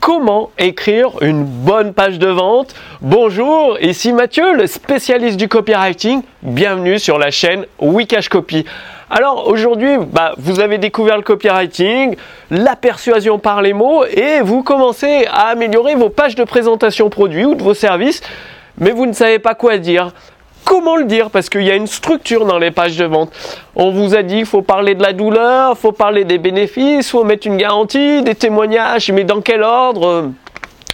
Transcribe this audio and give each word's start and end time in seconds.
comment 0.00 0.50
écrire 0.58 1.10
une 1.20 1.44
bonne 1.44 1.92
page 1.92 2.18
de 2.18 2.28
vente. 2.28 2.74
Bonjour, 3.02 3.78
ici 3.80 4.12
Mathieu, 4.12 4.54
le 4.54 4.66
spécialiste 4.66 5.36
du 5.36 5.46
copywriting. 5.46 6.22
Bienvenue 6.42 6.98
sur 6.98 7.18
la 7.18 7.30
chaîne 7.30 7.66
Wikash 7.78 8.30
Copy. 8.30 8.64
Alors 9.10 9.46
aujourd'hui, 9.48 9.96
bah, 9.98 10.32
vous 10.38 10.60
avez 10.60 10.78
découvert 10.78 11.16
le 11.16 11.22
copywriting, 11.22 12.16
la 12.50 12.76
persuasion 12.76 13.38
par 13.38 13.60
les 13.60 13.74
mots 13.74 14.04
et 14.06 14.40
vous 14.40 14.62
commencez 14.62 15.26
à 15.30 15.48
améliorer 15.48 15.94
vos 15.94 16.08
pages 16.08 16.34
de 16.34 16.44
présentation 16.44 17.10
produits 17.10 17.44
ou 17.44 17.54
de 17.54 17.62
vos 17.62 17.74
services, 17.74 18.22
mais 18.78 18.92
vous 18.92 19.06
ne 19.06 19.12
savez 19.12 19.38
pas 19.38 19.54
quoi 19.54 19.76
dire 19.76 20.12
comment 20.64 20.96
le 20.96 21.04
dire 21.04 21.30
parce 21.30 21.48
qu'il 21.48 21.62
y 21.62 21.70
a 21.70 21.74
une 21.74 21.86
structure 21.86 22.46
dans 22.46 22.58
les 22.58 22.70
pages 22.70 22.96
de 22.96 23.04
vente. 23.04 23.30
On 23.76 23.90
vous 23.90 24.14
a 24.14 24.22
dit 24.22 24.36
qu'il 24.36 24.46
faut 24.46 24.62
parler 24.62 24.94
de 24.94 25.02
la 25.02 25.12
douleur, 25.12 25.74
il 25.76 25.80
faut 25.80 25.92
parler 25.92 26.24
des 26.24 26.38
bénéfices, 26.38 27.10
faut 27.10 27.24
mettre 27.24 27.46
une 27.46 27.56
garantie, 27.56 28.22
des 28.22 28.34
témoignages, 28.34 29.10
mais 29.10 29.24
dans 29.24 29.40
quel 29.40 29.62
ordre? 29.62 30.30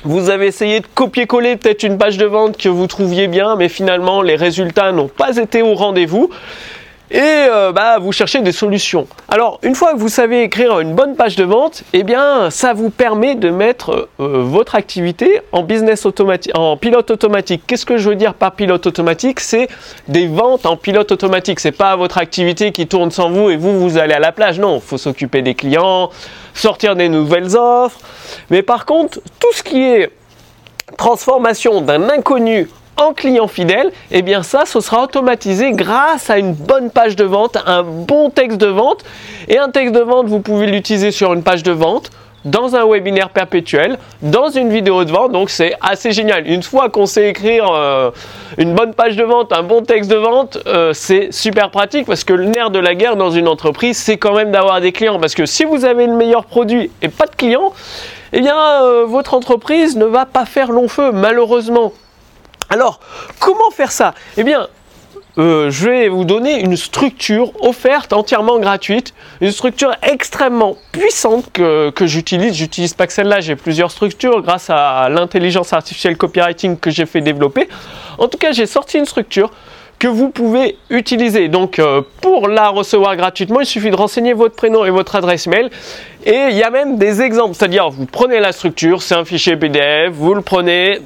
Vous 0.05 0.31
avez 0.31 0.47
essayé 0.47 0.81
de 0.81 0.87
copier-coller 0.95 1.57
peut-être 1.57 1.83
une 1.83 1.99
page 1.99 2.17
de 2.17 2.27
vente 2.27 2.57
que 2.57 2.69
vous 2.69 2.87
trouviez 2.87 3.27
bien, 3.27 3.57
mais 3.57 3.69
finalement 3.69 4.23
les 4.23 4.37
résultats 4.37 4.93
n'ont 4.93 5.09
pas 5.09 5.37
été 5.37 5.63
au 5.63 5.75
rendez-vous 5.75 6.31
et 7.11 7.21
euh, 7.21 7.73
bah, 7.73 7.99
vous 7.99 8.13
cherchez 8.13 8.41
des 8.41 8.53
solutions. 8.53 9.07
Alors, 9.29 9.61
une 9.63 9.75
fois 9.75 9.93
que 9.93 9.99
vous 9.99 10.09
savez 10.09 10.43
écrire 10.43 10.81
une 10.81 10.95
bonne 10.95 11.15
page 11.15 11.37
de 11.37 11.45
vente, 11.45 11.85
eh 11.93 12.03
bien, 12.03 12.51
ça 12.51 12.73
vous 12.73 12.91
permet 12.91 13.35
de 13.35 13.51
mettre 13.51 14.09
euh, 14.19 14.43
votre 14.43 14.75
activité 14.75 15.41
en 15.53 15.63
business 15.63 16.05
automatique, 16.07 16.53
en 16.57 16.77
pilote 16.77 17.11
automatique. 17.11 17.63
Qu'est-ce 17.67 17.87
que 17.87 17.99
je 17.99 18.09
veux 18.09 18.17
dire 18.17 18.35
par 18.35 18.53
pilote 18.53 18.87
automatique? 18.87 19.41
C'est 19.41 19.69
des 20.09 20.27
ventes 20.27 20.67
en 20.67 20.77
pilote 20.77 21.13
automatique. 21.13 21.61
C'est 21.61 21.73
pas 21.73 21.95
votre 21.97 22.19
activité 22.19 22.73
qui 22.73 22.87
tourne 22.87 23.11
sans 23.11 23.31
vous 23.31 23.51
et 23.51 23.57
vous 23.57 23.79
vous 23.79 23.99
allez 23.99 24.15
à 24.15 24.21
la 24.21 24.33
plage. 24.33 24.59
Non, 24.59 24.81
faut 24.81 24.99
s'occuper 24.99 25.43
des 25.43 25.55
clients, 25.55 26.11
sortir 26.55 26.97
des 26.97 27.09
nouvelles 27.09 27.57
offres. 27.57 28.01
Mais 28.51 28.63
par 28.63 28.85
contre, 28.85 29.21
tout 29.39 29.53
ce 29.53 29.63
qui 29.63 29.83
est 29.83 30.11
transformation 30.97 31.81
d'un 31.81 32.09
inconnu 32.09 32.69
en 32.97 33.13
client 33.13 33.49
fidèle, 33.49 33.93
eh 34.11 34.23
bien 34.23 34.43
ça, 34.43 34.65
ce 34.65 34.81
sera 34.81 35.03
automatisé 35.03 35.73
grâce 35.73 36.31
à 36.31 36.39
une 36.39 36.55
bonne 36.55 36.91
page 36.91 37.17
de 37.17 37.25
vente, 37.25 37.59
un 37.67 37.83
bon 37.83 38.31
texte 38.31 38.59
de 38.59 38.67
vente. 38.67 39.05
Et 39.49 39.59
un 39.59 39.71
texte 39.71 39.95
de 39.95 40.01
vente, 40.01 40.27
vous 40.27 40.41
pouvez 40.41 40.67
l'utiliser 40.67 41.11
sur 41.11 41.33
une 41.33 41.43
page 41.43 41.63
de 41.63 41.73
vente, 41.73 42.11
dans 42.47 42.77
un 42.77 42.87
webinaire 42.87 43.31
perpétuel, 43.31 43.99
dans 44.23 44.49
une 44.49 44.71
vidéo 44.71 45.05
de 45.05 45.11
vente. 45.11 45.33
Donc 45.33 45.51
c'est 45.51 45.75
assez 45.81 46.13
génial. 46.13 46.47
Une 46.47 46.63
fois 46.63 46.89
qu'on 46.89 47.07
sait 47.07 47.29
écrire 47.29 47.67
euh, 47.71 48.11
une 48.57 48.75
bonne 48.75 48.95
page 48.95 49.17
de 49.17 49.25
vente, 49.25 49.53
un 49.53 49.63
bon 49.63 49.83
texte 49.83 50.11
de 50.11 50.17
vente, 50.17 50.59
euh, 50.67 50.93
c'est 50.95 51.33
super 51.33 51.71
pratique 51.71 52.07
parce 52.07 52.25
que 52.25 52.33
le 52.33 52.45
nerf 52.45 52.71
de 52.71 52.79
la 52.79 52.95
guerre 52.95 53.17
dans 53.17 53.31
une 53.31 53.49
entreprise, 53.49 53.99
c'est 53.99 54.17
quand 54.17 54.35
même 54.35 54.53
d'avoir 54.53 54.81
des 54.81 54.93
clients. 54.93 55.19
Parce 55.19 55.35
que 55.35 55.45
si 55.45 55.65
vous 55.65 55.85
avez 55.85 56.07
le 56.07 56.15
meilleur 56.15 56.45
produit 56.45 56.91
et 57.03 57.09
pas 57.09 57.27
de 57.27 57.35
clients, 57.35 57.73
eh 58.33 58.41
bien 58.41 58.57
euh, 58.57 59.05
votre 59.07 59.35
entreprise 59.35 59.97
ne 59.97 60.05
va 60.05 60.25
pas 60.25 60.47
faire 60.47 60.71
long 60.71 60.89
feu, 60.89 61.11
malheureusement. 61.13 61.93
Alors, 62.71 63.01
comment 63.39 63.71
faire 63.71 63.93
ça? 63.93 64.15
Eh 64.37 64.45
bien, 64.45 64.69
euh, 65.39 65.71
je 65.71 65.91
vais 65.91 66.09
vous 66.09 66.25
donner 66.25 66.61
une 66.61 66.77
structure 66.77 67.53
offerte 67.63 68.15
entièrement 68.15 68.59
gratuite, 68.59 69.13
une 69.43 69.53
structure 69.53 69.95
extrêmement 70.03 70.77
puissante 70.93 71.53
que, 71.53 71.93
j'utilise. 72.03 72.55
J'utilise 72.55 72.95
pas 72.95 73.07
que 73.07 73.13
celle-là, 73.13 73.41
j'ai 73.41 73.55
plusieurs 73.55 73.91
structures 73.91 74.41
grâce 74.41 74.71
à 74.71 75.09
l'intelligence 75.11 75.73
artificielle 75.75 76.17
copywriting 76.17 76.79
que 76.79 76.91
j'ai 76.91 77.05
fait 77.05 77.21
développer. 77.21 77.69
En 78.19 78.29
tout 78.29 78.39
cas, 78.39 78.53
j'ai 78.53 78.67
sorti 78.67 78.97
une 78.99 79.05
structure 79.05 79.51
que 79.99 80.09
vous 80.09 80.31
pouvez 80.31 80.79
utiliser. 80.91 81.49
Donc 81.49 81.79
euh, 81.79 82.03
pour 82.21 82.49
la 82.49 82.69
recevoir 82.69 83.17
gratuitement, 83.17 83.61
il 83.61 83.67
suffit 83.67 83.91
de 83.91 83.97
renseigner 83.97 84.33
votre 84.33 84.55
prénom 84.55 84.85
et 84.85 84.91
votre 84.91 85.17
adresse 85.17 85.47
mail. 85.47 85.71
Et 86.25 86.47
il 86.51 86.57
y 86.57 86.63
a 86.63 86.71
même 86.71 86.99
des 86.99 87.23
exemples, 87.23 87.55
c'est-à-dire 87.55 87.91
vous 87.91 88.07
prenez 88.07 88.41
la 88.41 88.53
structure, 88.53 89.03
c'est 89.03 89.15
un 89.15 89.25
fichier 89.25 89.57
PDF, 89.57 90.13
vous 90.13 90.35
le 90.35 90.43
prenez, 90.43 91.01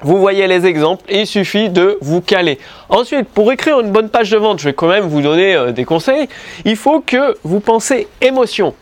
vous 0.00 0.18
voyez 0.18 0.46
les 0.46 0.66
exemples 0.66 1.04
il 1.10 1.26
suffit 1.26 1.68
de 1.68 1.98
vous 2.00 2.20
caler. 2.20 2.58
Ensuite, 2.88 3.28
pour 3.28 3.52
écrire 3.52 3.80
une 3.80 3.90
bonne 3.90 4.08
page 4.08 4.30
de 4.30 4.36
vente, 4.36 4.58
je 4.58 4.64
vais 4.64 4.72
quand 4.72 4.88
même 4.88 5.04
vous 5.04 5.20
donner 5.22 5.54
euh, 5.54 5.72
des 5.72 5.84
conseils. 5.84 6.28
Il 6.64 6.76
faut 6.76 7.00
que 7.00 7.36
vous 7.44 7.60
pensez 7.60 8.08
émotion 8.20 8.74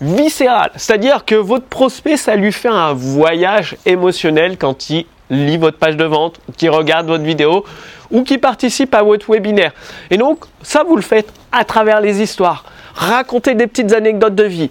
viscérale, 0.00 0.70
c'est-à-dire 0.76 1.24
que 1.24 1.34
votre 1.34 1.66
prospect, 1.66 2.16
ça 2.16 2.36
lui 2.36 2.52
fait 2.52 2.68
un 2.68 2.92
voyage 2.92 3.76
émotionnel 3.84 4.56
quand 4.56 4.90
il 4.90 5.06
lit 5.30 5.56
votre 5.56 5.78
page 5.78 5.96
de 5.96 6.04
vente, 6.04 6.40
qu'il 6.56 6.70
regarde 6.70 7.06
votre 7.06 7.24
vidéo 7.24 7.64
ou 8.10 8.22
qui 8.22 8.38
participe 8.38 8.94
à 8.94 9.02
votre 9.02 9.30
webinaire. 9.30 9.72
Et 10.10 10.16
donc, 10.16 10.44
ça, 10.62 10.84
vous 10.84 10.96
le 10.96 11.02
faites 11.02 11.32
à 11.52 11.64
travers 11.64 12.00
les 12.00 12.22
histoires. 12.22 12.64
Racontez 12.94 13.54
des 13.54 13.66
petites 13.66 13.92
anecdotes 13.92 14.34
de 14.34 14.44
vie, 14.44 14.70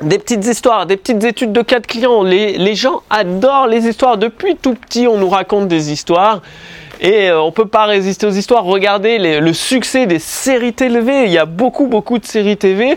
des 0.00 0.18
petites 0.18 0.46
histoires, 0.46 0.86
des 0.86 0.96
petites 0.96 1.22
études 1.24 1.52
de 1.52 1.62
cas 1.62 1.80
de 1.80 1.86
clients. 1.86 2.22
Les, 2.22 2.74
gens 2.74 3.02
adorent 3.10 3.66
les 3.66 3.86
histoires. 3.86 4.18
Depuis 4.18 4.56
tout 4.56 4.74
petit, 4.74 5.06
on 5.06 5.18
nous 5.18 5.28
raconte 5.28 5.68
des 5.68 5.92
histoires. 5.92 6.42
Et 7.00 7.28
euh, 7.28 7.40
on 7.40 7.46
ne 7.46 7.52
peut 7.52 7.66
pas 7.66 7.86
résister 7.86 8.26
aux 8.26 8.30
histoires. 8.30 8.64
Regardez 8.64 9.18
le 9.18 9.52
succès 9.52 10.06
des 10.06 10.18
séries 10.18 10.72
TV. 10.72 11.24
Il 11.24 11.32
y 11.32 11.38
a 11.38 11.44
beaucoup, 11.44 11.86
beaucoup 11.86 12.18
de 12.18 12.24
séries 12.24 12.56
TV. 12.56 12.96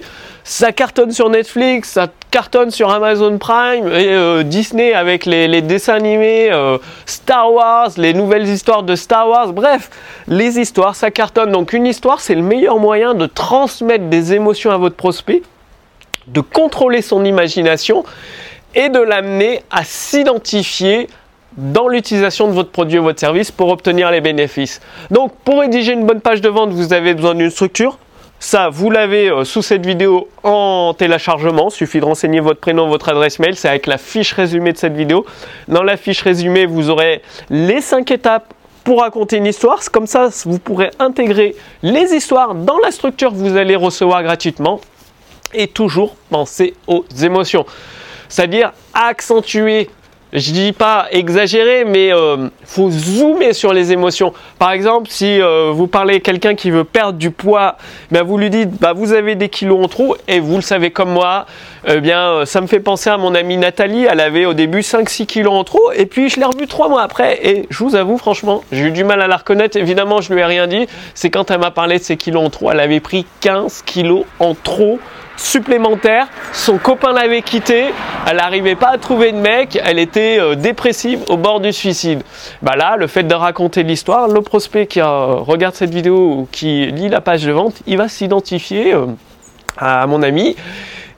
Ça 0.49 0.71
cartonne 0.71 1.11
sur 1.11 1.29
Netflix, 1.29 1.89
ça 1.89 2.07
cartonne 2.31 2.71
sur 2.71 2.89
Amazon 2.89 3.37
Prime 3.37 3.87
et 3.87 4.07
euh, 4.13 4.43
Disney 4.43 4.93
avec 4.93 5.25
les, 5.25 5.61
dessins 5.61 5.95
animés, 5.95 6.47
euh, 6.53 6.77
Star 7.05 7.51
Wars, 7.51 7.89
les 7.97 8.13
nouvelles 8.13 8.47
histoires 8.47 8.83
de 8.83 8.95
Star 8.95 9.27
Wars. 9.27 9.51
Bref, 9.51 9.89
les 10.29 10.57
histoires, 10.57 10.95
ça 10.95 11.11
cartonne. 11.11 11.51
Donc 11.51 11.73
une 11.73 11.85
histoire, 11.85 12.21
c'est 12.21 12.33
le 12.33 12.43
meilleur 12.43 12.79
moyen 12.79 13.13
de 13.13 13.25
transmettre 13.25 14.05
des 14.05 14.35
émotions 14.35 14.71
à 14.71 14.77
votre 14.77 14.95
prospect 14.95 15.41
de 16.27 16.41
contrôler 16.41 17.01
son 17.01 17.25
imagination 17.25 18.03
et 18.75 18.89
de 18.89 18.99
l'amener 18.99 19.61
à 19.71 19.83
s'identifier 19.83 21.07
dans 21.57 21.87
l'utilisation 21.87 22.47
de 22.47 22.53
votre 22.53 22.69
produit 22.69 22.99
ou 22.99 23.03
votre 23.03 23.19
service 23.19 23.51
pour 23.51 23.69
obtenir 23.69 24.11
les 24.11 24.21
bénéfices. 24.21 24.79
Donc 25.09 25.33
pour 25.43 25.61
rédiger 25.61 25.93
une 25.93 26.05
bonne 26.05 26.21
page 26.21 26.41
de 26.41 26.49
vente, 26.49 26.69
vous 26.69 26.93
avez 26.93 27.13
besoin 27.13 27.33
d'une 27.33 27.49
structure. 27.49 27.97
Ça, 28.39 28.69
vous 28.69 28.91
l'avez 28.91 29.31
euh, 29.31 29.43
sous 29.43 29.63
cette 29.63 29.83
vidéo 29.83 30.29
en 30.43 30.93
téléchargement. 30.95 31.69
Il 31.69 31.73
suffit 31.73 31.99
de 31.99 32.05
renseigner 32.05 32.39
votre 32.39 32.59
prénom, 32.59 32.87
votre 32.87 33.09
adresse 33.09 33.39
mail. 33.39 33.55
C'est 33.55 33.67
avec 33.67 33.87
la 33.87 33.97
fiche 33.97 34.33
résumée 34.33 34.73
de 34.73 34.77
cette 34.77 34.93
vidéo. 34.93 35.25
Dans 35.67 35.81
la 35.81 35.97
fiche 35.97 36.21
résumée, 36.21 36.67
vous 36.67 36.91
aurez 36.91 37.23
les 37.49 37.81
5 37.81 38.11
étapes 38.11 38.53
pour 38.83 39.01
raconter 39.01 39.37
une 39.37 39.47
histoire. 39.47 39.79
Comme 39.91 40.05
ça, 40.05 40.29
vous 40.45 40.59
pourrez 40.59 40.91
intégrer 40.99 41.55
les 41.81 42.13
histoires 42.13 42.53
dans 42.53 42.77
la 42.77 42.91
structure 42.91 43.31
que 43.31 43.37
vous 43.37 43.57
allez 43.57 43.75
recevoir 43.75 44.21
gratuitement 44.21 44.81
et 45.53 45.67
toujours 45.67 46.15
penser 46.29 46.73
aux 46.87 47.05
émotions. 47.21 47.65
C'est-à-dire 48.29 48.73
accentuer 48.93 49.89
je 50.33 50.51
dis 50.51 50.73
pas 50.73 51.07
exagérer, 51.11 51.85
mais 51.85 52.13
euh, 52.13 52.49
faut 52.65 52.89
zoomer 52.89 53.53
sur 53.53 53.73
les 53.73 53.93
émotions. 53.93 54.33
Par 54.59 54.71
exemple, 54.71 55.07
si 55.09 55.41
euh, 55.41 55.71
vous 55.73 55.87
parlez 55.87 56.15
à 56.15 56.19
quelqu'un 56.19 56.55
qui 56.55 56.69
veut 56.69 56.83
perdre 56.83 57.17
du 57.17 57.31
poids, 57.31 57.77
ben 58.11 58.23
vous 58.23 58.37
lui 58.37 58.49
dites, 58.49 58.71
bah, 58.71 58.93
vous 58.93 59.13
avez 59.13 59.35
des 59.35 59.49
kilos 59.49 59.83
en 59.83 59.87
trop, 59.87 60.17
et 60.27 60.39
vous 60.39 60.55
le 60.55 60.61
savez 60.61 60.91
comme 60.91 61.11
moi, 61.11 61.45
eh 61.87 62.01
bien, 62.01 62.29
euh, 62.29 62.45
ça 62.45 62.59
me 62.59 62.67
fait 62.67 62.81
penser 62.81 63.09
à 63.09 63.17
mon 63.17 63.35
amie 63.35 63.57
Nathalie, 63.57 64.05
elle 64.05 64.19
avait 64.19 64.45
au 64.45 64.53
début 64.53 64.81
5-6 64.81 65.25
kilos 65.25 65.53
en 65.53 65.63
trop, 65.63 65.91
et 65.93 66.05
puis 66.05 66.29
je 66.29 66.39
l'ai 66.39 66.45
revue 66.45 66.67
trois 66.67 66.89
mois 66.89 67.03
après, 67.03 67.39
et 67.47 67.65
je 67.69 67.83
vous 67.83 67.95
avoue, 67.95 68.17
franchement, 68.17 68.63
j'ai 68.71 68.85
eu 68.85 68.91
du 68.91 69.05
mal 69.05 69.21
à 69.21 69.27
la 69.27 69.37
reconnaître, 69.37 69.77
évidemment, 69.77 70.19
je 70.19 70.33
lui 70.33 70.41
ai 70.41 70.45
rien 70.45 70.67
dit, 70.67 70.87
c'est 71.13 71.29
quand 71.29 71.51
elle 71.51 71.59
m'a 71.59 71.71
parlé 71.71 71.99
de 71.99 72.03
ses 72.03 72.17
kilos 72.17 72.43
en 72.43 72.49
trop, 72.49 72.71
elle 72.71 72.81
avait 72.81 72.99
pris 72.99 73.25
15 73.39 73.83
kilos 73.85 74.25
en 74.39 74.55
trop 74.55 74.99
supplémentaire. 75.37 76.27
Son 76.51 76.77
copain 76.77 77.13
l'avait 77.13 77.41
quitté, 77.41 77.85
elle 78.29 78.37
n'arrivait 78.37 78.75
pas 78.75 78.89
à 78.89 78.97
trouver 78.97 79.31
de 79.31 79.37
mec, 79.37 79.79
elle 79.83 79.99
était 79.99 80.37
euh, 80.39 80.55
dépressive 80.55 81.23
au 81.29 81.37
bord 81.37 81.59
du 81.59 81.71
suicide. 81.71 82.23
Bah 82.61 82.75
là, 82.75 82.97
le 82.97 83.07
fait 83.07 83.23
de 83.23 83.33
raconter 83.33 83.83
l'histoire, 83.83 84.27
le 84.27 84.41
prospect 84.41 84.87
qui 84.87 84.99
euh, 84.99 85.05
regarde 85.05 85.75
cette 85.75 85.93
vidéo 85.93 86.15
ou 86.15 86.47
qui 86.51 86.87
lit 86.87 87.09
la 87.09 87.21
page 87.21 87.43
de 87.43 87.51
vente, 87.51 87.75
il 87.85 87.97
va 87.97 88.09
s'identifier 88.09 88.93
euh, 88.93 89.05
à 89.77 90.07
mon 90.07 90.23
ami. 90.23 90.55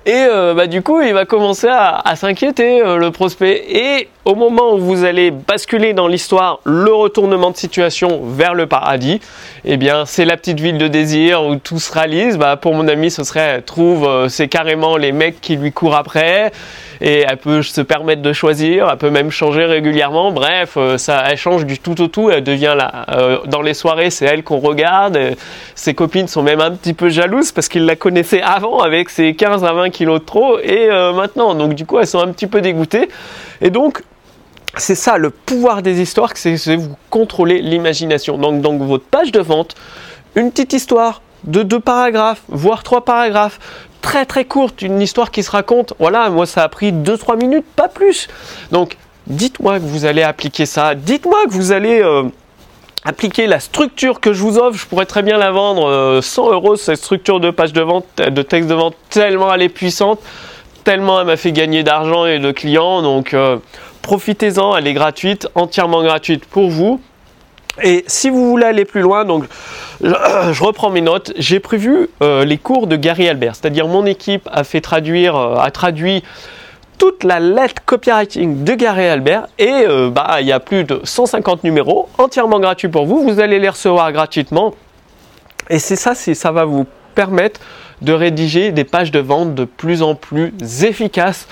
Et 0.05 0.25
bah, 0.55 0.65
du 0.65 0.81
coup, 0.81 1.01
il 1.01 1.13
va 1.13 1.25
commencer 1.25 1.67
à, 1.69 2.15
s'inquiéter, 2.15 2.81
le 2.81 3.11
prospect. 3.11 3.63
Et 3.69 4.07
au 4.25 4.35
moment 4.35 4.73
où 4.73 4.79
vous 4.79 5.05
allez 5.05 5.31
basculer 5.31 5.93
dans 5.93 6.07
l'histoire, 6.07 6.59
le 6.63 6.93
retournement 6.93 7.51
de 7.51 7.57
situation 7.57 8.21
vers 8.23 8.53
le 8.53 8.67
paradis, 8.67 9.19
eh 9.65 9.77
bien, 9.77 10.05
c'est 10.05 10.25
la 10.25 10.37
petite 10.37 10.59
ville 10.59 10.77
de 10.77 10.87
désir 10.87 11.43
où 11.43 11.55
tout 11.55 11.79
se 11.79 11.91
réalise. 11.91 12.37
Bah, 12.37 12.55
pour 12.55 12.73
mon 12.73 12.87
ami, 12.87 13.11
ce 13.11 13.23
serait 13.23 13.61
trouve, 13.61 14.05
euh, 14.07 14.29
c'est 14.29 14.47
carrément 14.47 14.97
les 14.97 15.11
mecs 15.11 15.41
qui 15.41 15.55
lui 15.55 15.71
courent 15.71 15.95
après 15.95 16.51
et 17.01 17.25
elle 17.27 17.37
peut 17.37 17.61
se 17.61 17.81
permettre 17.81 18.21
de 18.21 18.33
choisir, 18.33 18.89
elle 18.91 18.97
peut 18.97 19.09
même 19.09 19.31
changer 19.31 19.65
régulièrement. 19.65 20.31
Bref, 20.31 20.73
euh, 20.77 20.97
ça, 20.97 21.23
elle 21.27 21.37
change 21.37 21.65
du 21.65 21.79
tout 21.79 22.01
au 22.01 22.07
tout. 22.07 22.29
Elle 22.29 22.43
devient 22.43 22.75
là. 22.77 23.05
Euh, 23.09 23.37
dans 23.45 23.61
les 23.61 23.73
soirées, 23.73 24.09
c'est 24.09 24.25
elle 24.25 24.43
qu'on 24.43 24.59
regarde. 24.59 25.17
ses 25.75 25.93
copines 25.93 26.27
sont 26.27 26.43
même 26.43 26.61
un 26.61 26.71
petit 26.71 26.93
peu 26.93 27.09
jalouses 27.09 27.51
parce 27.51 27.69
qu'ils 27.69 27.85
la 27.85 27.95
connaissaient 27.95 28.41
avant 28.41 28.79
avec 28.79 29.09
ses 29.09 29.33
15 29.33 29.63
à 29.63 29.73
20 29.73 29.88
kilos 29.89 30.19
de 30.19 30.25
trop 30.25 30.59
et 30.59 30.87
maintenant. 31.13 31.55
Donc 31.55 31.73
du 31.73 31.85
coup, 31.85 31.99
elles 31.99 32.07
sont 32.07 32.19
un 32.19 32.31
petit 32.31 32.47
peu 32.47 32.61
dégoûtées. 32.61 33.09
Et 33.61 33.69
donc, 33.69 34.03
c'est 34.77 34.95
ça 34.95 35.17
le 35.17 35.29
pouvoir 35.29 35.81
des 35.81 36.01
histoires, 36.01 36.31
c'est 36.35 36.75
vous 36.75 36.95
contrôler 37.09 37.61
l'imagination. 37.61 38.37
Donc, 38.37 38.61
donc 38.61 38.81
votre 38.81 39.05
page 39.05 39.31
de 39.31 39.39
vente, 39.39 39.75
une 40.35 40.51
petite 40.51 40.73
histoire 40.73 41.21
de 41.43 41.63
deux 41.63 41.79
paragraphes, 41.79 42.41
voire 42.49 42.83
trois 42.83 43.03
paragraphes, 43.03 43.59
très 44.01 44.25
très 44.25 44.45
courte, 44.45 44.81
une 44.81 45.01
histoire 45.01 45.31
qui 45.31 45.43
se 45.43 45.51
raconte. 45.51 45.93
Voilà, 45.99 46.29
moi 46.29 46.45
ça 46.45 46.63
a 46.63 46.69
pris 46.69 46.91
2-3 46.91 47.37
minutes, 47.37 47.65
pas 47.75 47.87
plus. 47.87 48.27
Donc 48.71 48.97
dites-moi 49.27 49.79
que 49.79 49.85
vous 49.85 50.05
allez 50.05 50.23
appliquer 50.23 50.65
ça, 50.65 50.95
dites-moi 50.95 51.45
que 51.47 51.53
vous 51.53 51.71
allez 51.71 52.01
euh, 52.01 52.23
appliquer 53.03 53.47
la 53.47 53.59
structure 53.59 54.19
que 54.19 54.33
je 54.33 54.41
vous 54.41 54.57
offre. 54.57 54.77
Je 54.77 54.85
pourrais 54.85 55.05
très 55.05 55.21
bien 55.21 55.37
la 55.37 55.51
vendre 55.51 56.21
100 56.21 56.47
euh, 56.47 56.53
euros, 56.53 56.75
cette 56.75 56.97
structure 56.97 57.39
de 57.39 57.49
page 57.51 57.73
de 57.73 57.81
vente, 57.81 58.05
de 58.17 58.41
texte 58.41 58.69
de 58.69 58.75
vente, 58.75 58.95
tellement 59.09 59.53
elle 59.53 59.61
est 59.61 59.69
puissante, 59.69 60.19
tellement 60.83 61.19
elle 61.21 61.27
m'a 61.27 61.37
fait 61.37 61.51
gagner 61.51 61.83
d'argent 61.83 62.25
et 62.25 62.39
de 62.39 62.51
clients. 62.51 63.01
Donc 63.01 63.33
euh, 63.33 63.57
profitez-en, 64.01 64.75
elle 64.75 64.87
est 64.87 64.93
gratuite, 64.93 65.47
entièrement 65.55 66.03
gratuite 66.03 66.45
pour 66.45 66.69
vous. 66.69 67.01
Et 67.81 68.03
si 68.07 68.29
vous 68.29 68.49
voulez 68.49 68.65
aller 68.65 68.83
plus 68.83 69.01
loin, 69.01 69.23
donc 69.23 69.45
je, 70.01 70.63
reprends 70.63 70.89
mes 70.89 71.01
notes. 71.01 71.31
J'ai 71.37 71.61
prévu 71.61 72.09
les 72.21 72.57
cours 72.57 72.87
de 72.87 72.97
Gary 72.97 73.29
Albert, 73.29 73.55
c'est-à-dire 73.55 73.87
mon 73.87 74.05
équipe 74.05 74.49
a 74.51 74.65
fait 74.65 74.81
traduire, 74.81 75.35
a 75.37 75.71
traduit 75.71 76.23
toute 76.99 77.23
la 77.23 77.39
lettre 77.39 77.81
copywriting 77.85 78.63
de 78.63 78.73
Gary 78.75 79.07
Albert 79.07 79.47
et 79.57 79.71
euh, 79.87 80.11
bah, 80.11 80.37
il 80.41 80.47
y 80.47 80.51
a 80.51 80.59
plus 80.59 80.83
de 80.83 80.99
150 81.03 81.63
numéros 81.63 82.09
entièrement 82.19 82.59
gratuits 82.59 82.89
pour 82.89 83.07
vous. 83.07 83.23
Vous 83.23 83.39
allez 83.39 83.57
les 83.57 83.69
recevoir 83.69 84.11
gratuitement 84.11 84.75
et 85.69 85.79
c'est 85.79 85.95
ça, 85.95 86.13
ça 86.13 86.51
va 86.51 86.65
vous 86.65 86.85
permettre 87.15 87.61
de 88.01 88.13
rédiger 88.13 88.71
des 88.71 88.83
pages 88.83 89.11
de 89.11 89.19
vente 89.19 89.55
de 89.55 89.65
plus 89.65 90.03
en 90.03 90.13
plus 90.13 90.53
efficaces 90.83 91.47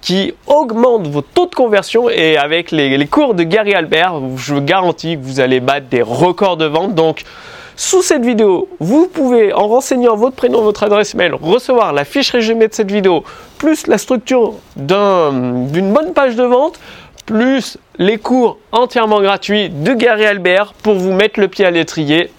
qui 0.00 0.34
augmentent 0.46 1.08
vos 1.08 1.22
taux 1.22 1.46
de 1.46 1.54
conversion 1.54 2.08
et 2.08 2.36
avec 2.36 2.70
les, 2.70 3.06
cours 3.06 3.34
de 3.34 3.42
Gary 3.42 3.74
Albert, 3.74 4.20
je 4.36 4.54
vous 4.54 4.60
garantis 4.60 5.16
que 5.16 5.22
vous 5.22 5.40
allez 5.40 5.60
battre 5.60 5.86
des 5.88 6.02
records 6.02 6.56
de 6.56 6.66
vente. 6.66 6.94
Donc 6.94 7.24
sous 7.78 8.00
cette 8.00 8.24
vidéo, 8.24 8.68
vous 8.80 9.06
pouvez, 9.06 9.52
en 9.52 9.68
renseignant 9.68 10.16
votre 10.16 10.34
prénom, 10.34 10.62
votre 10.62 10.82
adresse 10.82 11.14
mail, 11.14 11.34
recevoir 11.34 11.92
la 11.92 12.06
fiche 12.06 12.30
résumée 12.30 12.68
de 12.68 12.74
cette 12.74 12.90
vidéo, 12.90 13.22
plus 13.58 13.86
la 13.86 13.98
structure 13.98 14.54
d'une 14.76 15.92
bonne 15.92 16.14
page 16.14 16.36
de 16.36 16.44
vente, 16.44 16.80
plus 17.26 17.76
les 17.98 18.16
cours 18.16 18.58
entièrement 18.72 19.20
gratuits 19.20 19.68
de 19.68 19.92
Gary 19.92 20.24
Albert 20.24 20.72
pour 20.72 20.94
vous 20.94 21.12
mettre 21.12 21.38
le 21.38 21.48
pied 21.48 21.66
à 21.66 21.70
l'étrier 21.70 22.30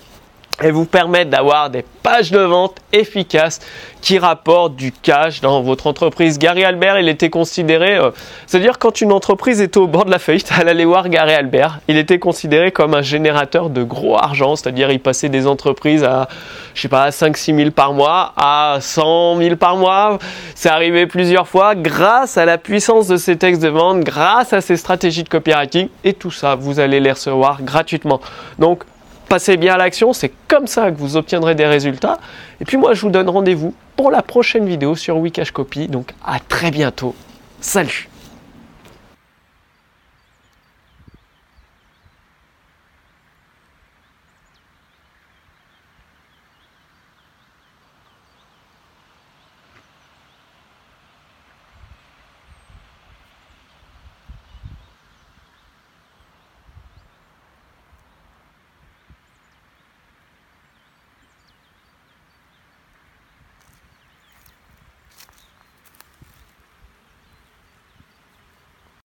et 0.64 0.72
vous 0.72 0.86
permettre 0.86 1.30
d'avoir 1.30 1.70
des 1.70 1.84
pages 2.04 2.32
de 2.32 2.40
vente 2.40 2.78
efficaces 2.92 3.60
qui 4.02 4.18
rapportent 4.18 4.76
du 4.76 4.92
cash 4.92 5.42
dans 5.42 5.62
votre 5.62 5.88
entreprise. 5.88 6.40
Gary 6.40 6.64
Albert, 6.64 7.00
il 7.00 7.10
était 7.10 7.30
considéré, 7.30 7.98
euh, 7.98 8.12
c'est-à-dire 8.46 8.80
quand 8.80 9.02
une 9.02 9.12
entreprise 9.12 9.62
était 9.62 9.78
au 9.78 9.88
bord 9.88 10.06
de 10.06 10.12
la 10.12 10.20
faillite, 10.20 10.50
elle 10.60 10.70
allait 10.70 10.86
voir 10.86 11.10
Gary 11.10 11.34
Albert. 11.34 11.80
Il 11.88 11.98
était 11.98 12.18
considéré 12.18 12.72
comme 12.72 12.94
un 12.94 13.02
générateur 13.02 13.70
de 13.70 13.84
gros 13.84 14.18
argent, 14.18 14.56
c'est-à-dire 14.56 14.90
il 14.92 15.00
passait 15.00 15.30
des 15.30 15.46
entreprises 15.46 16.04
à, 16.04 16.28
je 16.74 16.82
sais 16.82 16.88
pas, 16.88 17.10
5-6 17.10 17.56
000 17.56 17.72
par 17.72 17.94
mois 17.94 18.34
à 18.38 18.78
100 18.80 19.38
000 19.38 19.56
par 19.58 19.78
mois. 19.78 20.18
C'est 20.56 20.70
arrivé 20.70 21.06
plusieurs 21.06 21.48
fois 21.48 21.76
grâce 21.76 22.38
à 22.38 22.46
la 22.46 22.58
puissance 22.58 23.08
de 23.08 23.18
ses 23.18 23.38
textes 23.38 23.62
de 23.62 23.70
vente, 23.70 24.00
grâce 24.02 24.54
à 24.54 24.62
ses 24.62 24.78
stratégies 24.78 25.24
de 25.24 25.30
copywriting 25.30 25.90
et 26.04 26.14
tout 26.14 26.32
ça, 26.32 26.56
vous 26.56 26.80
allez 26.80 27.00
les 27.00 27.12
recevoir 27.12 27.62
gratuitement. 27.62 28.22
Donc, 28.58 28.84
passez 29.28 29.58
bien 29.58 29.76
à 29.76 29.78
l'action, 29.78 30.14
c'est 30.14 30.32
comme 30.48 30.68
ça 30.68 30.92
que 30.92 30.98
vous 30.98 31.18
obtiendrez 31.18 31.56
des 31.56 31.66
résultats. 31.66 32.20
Et 32.60 32.66
puis 32.66 32.78
moi, 32.78 32.94
je 32.94 33.02
vous 33.02 33.10
donne 33.10 33.30
rendez-vous 33.30 33.74
pour 33.96 34.12
la 34.12 34.22
prochaine 34.22 34.66
vidéo 34.66 34.96
sur 34.96 35.18
Wikash 35.18 35.52
Copy. 35.52 35.88
Donc 35.88 36.14
à 36.26 36.40
très 36.40 36.72
bientôt. 36.72 37.16
Salut 37.60 38.10